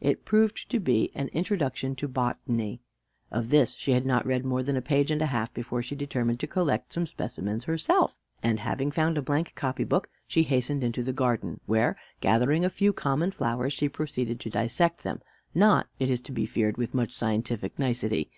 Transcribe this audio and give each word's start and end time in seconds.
It 0.00 0.24
proved 0.24 0.70
to 0.70 0.78
be 0.78 1.10
"An 1.16 1.26
Introduction 1.32 1.96
to 1.96 2.06
Botany." 2.06 2.80
Of 3.32 3.50
this 3.50 3.74
she 3.74 3.90
had 3.90 4.06
not 4.06 4.24
read 4.24 4.44
more 4.44 4.62
than 4.62 4.76
a 4.76 4.80
page 4.80 5.10
and 5.10 5.20
a 5.20 5.26
half 5.26 5.52
before 5.52 5.82
she 5.82 5.96
determined 5.96 6.38
to 6.38 6.46
collect 6.46 6.92
some 6.92 7.08
specimens 7.08 7.64
herself; 7.64 8.16
and 8.40 8.60
having 8.60 8.92
found 8.92 9.18
a 9.18 9.20
blank 9.20 9.54
copy 9.56 9.82
book 9.82 10.10
she 10.28 10.44
hastened 10.44 10.84
into 10.84 11.02
the 11.02 11.12
garden, 11.12 11.58
where, 11.66 11.96
gathering 12.20 12.64
a 12.64 12.70
few 12.70 12.92
common 12.92 13.32
flowers, 13.32 13.72
she 13.72 13.88
proceeded 13.88 14.38
to 14.38 14.48
dissect 14.50 15.02
them, 15.02 15.22
not, 15.56 15.88
it 15.98 16.08
is 16.08 16.20
to 16.20 16.30
be 16.32 16.46
feared, 16.46 16.76
with 16.76 16.94
much 16.94 17.10
scientific 17.12 17.80
nicety. 17.80 18.30